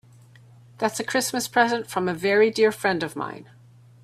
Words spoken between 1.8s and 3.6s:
from a very dear friend of mine.